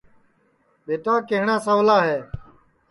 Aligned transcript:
ٻیٹا 0.85 1.15
کیہٹؔا 1.27 1.55
سَولا 1.65 1.97
ہے 2.07 2.17